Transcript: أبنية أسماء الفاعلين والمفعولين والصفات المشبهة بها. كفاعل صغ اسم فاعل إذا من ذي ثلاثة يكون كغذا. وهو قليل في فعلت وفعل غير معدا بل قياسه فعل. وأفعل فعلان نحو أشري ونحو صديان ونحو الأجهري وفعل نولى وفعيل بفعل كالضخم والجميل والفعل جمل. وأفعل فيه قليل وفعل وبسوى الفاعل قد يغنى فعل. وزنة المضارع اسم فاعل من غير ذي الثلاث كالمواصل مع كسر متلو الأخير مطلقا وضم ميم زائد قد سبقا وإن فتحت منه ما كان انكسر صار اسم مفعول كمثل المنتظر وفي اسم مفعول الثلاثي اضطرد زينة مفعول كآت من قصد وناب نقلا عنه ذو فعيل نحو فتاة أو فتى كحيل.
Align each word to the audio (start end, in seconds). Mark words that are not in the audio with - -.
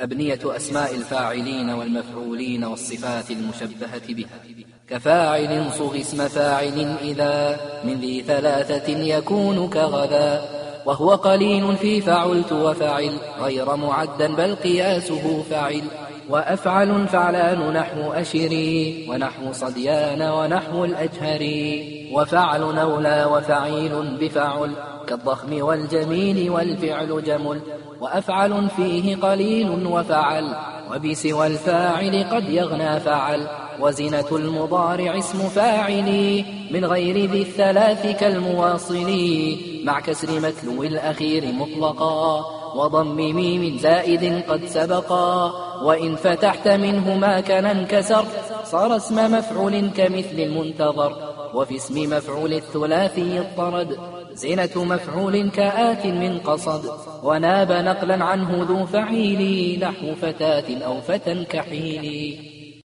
أبنية 0.00 0.38
أسماء 0.44 0.94
الفاعلين 0.94 1.70
والمفعولين 1.70 2.64
والصفات 2.64 3.30
المشبهة 3.30 4.06
بها. 4.08 4.40
كفاعل 4.88 5.72
صغ 5.72 6.00
اسم 6.00 6.28
فاعل 6.28 6.96
إذا 7.02 7.60
من 7.84 7.94
ذي 7.94 8.22
ثلاثة 8.22 8.98
يكون 8.98 9.70
كغذا. 9.70 10.48
وهو 10.86 11.10
قليل 11.10 11.76
في 11.76 12.00
فعلت 12.00 12.52
وفعل 12.52 13.12
غير 13.40 13.76
معدا 13.76 14.34
بل 14.34 14.54
قياسه 14.54 15.42
فعل. 15.50 15.82
وأفعل 16.30 17.08
فعلان 17.08 17.72
نحو 17.72 18.12
أشري 18.12 19.06
ونحو 19.10 19.52
صديان 19.52 20.22
ونحو 20.22 20.84
الأجهري 20.84 22.10
وفعل 22.12 22.60
نولى 22.60 23.24
وفعيل 23.32 24.18
بفعل 24.20 24.70
كالضخم 25.06 25.62
والجميل 25.62 26.50
والفعل 26.50 27.22
جمل. 27.22 27.60
وأفعل 28.00 28.68
فيه 28.76 29.16
قليل 29.16 29.86
وفعل 29.86 30.54
وبسوى 30.92 31.46
الفاعل 31.46 32.24
قد 32.32 32.48
يغنى 32.48 33.00
فعل. 33.00 33.46
وزنة 33.80 34.26
المضارع 34.32 35.18
اسم 35.18 35.38
فاعل 35.38 36.44
من 36.70 36.84
غير 36.84 37.30
ذي 37.30 37.42
الثلاث 37.42 38.20
كالمواصل 38.20 39.10
مع 39.84 40.00
كسر 40.00 40.40
متلو 40.40 40.82
الأخير 40.82 41.52
مطلقا 41.52 42.44
وضم 42.76 43.16
ميم 43.16 43.78
زائد 43.78 44.42
قد 44.48 44.64
سبقا 44.64 45.52
وإن 45.82 46.16
فتحت 46.16 46.68
منه 46.68 47.14
ما 47.18 47.40
كان 47.40 47.66
انكسر 47.66 48.24
صار 48.64 48.96
اسم 48.96 49.32
مفعول 49.32 49.90
كمثل 49.90 50.38
المنتظر 50.38 51.16
وفي 51.54 51.76
اسم 51.76 52.16
مفعول 52.16 52.52
الثلاثي 52.52 53.40
اضطرد 53.40 53.98
زينة 54.32 54.70
مفعول 54.76 55.50
كآت 55.50 56.06
من 56.06 56.38
قصد 56.38 56.90
وناب 57.22 57.72
نقلا 57.72 58.24
عنه 58.24 58.66
ذو 58.68 58.86
فعيل 58.86 59.80
نحو 59.80 60.14
فتاة 60.14 60.84
أو 60.86 61.00
فتى 61.00 61.44
كحيل. 61.44 62.55